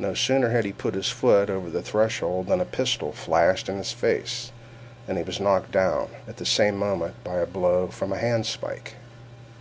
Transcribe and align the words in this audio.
No 0.00 0.14
sooner 0.14 0.48
had 0.50 0.64
he 0.64 0.72
put 0.72 0.94
his 0.94 1.10
foot 1.10 1.48
over 1.48 1.70
the 1.70 1.80
threshold 1.80 2.48
than 2.48 2.60
a 2.60 2.64
pistol 2.64 3.12
flashed 3.12 3.68
in 3.68 3.76
his 3.76 3.92
face, 3.92 4.50
and 5.06 5.16
he 5.16 5.22
was 5.22 5.38
knocked 5.38 5.70
down, 5.70 6.08
at 6.26 6.38
the 6.38 6.44
same 6.44 6.76
moment, 6.76 7.22
by 7.22 7.36
a 7.36 7.46
blow 7.46 7.86
from 7.86 8.12
a 8.12 8.18
handspike. 8.18 8.94